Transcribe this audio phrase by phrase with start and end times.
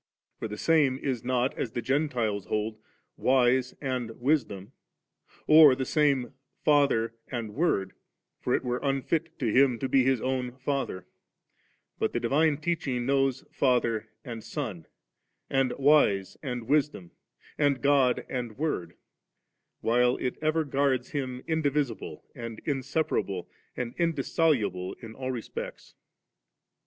[0.39, 2.79] For the Same is not, as the Gentiles hold,
[3.17, 4.71] Wise and Wisdom,
[5.45, 6.33] or the Same
[6.65, 7.93] Father and Word;
[8.39, 11.05] for it were unfit for Him to be His own Father,
[11.99, 14.87] but the divine teaching knows Father and Son,
[15.51, 17.11] and Wise and Wisdom,
[17.59, 18.97] and God and Word;
[19.81, 25.93] while it ever guards Him indivisible and inseparable and indissoluble in all respects.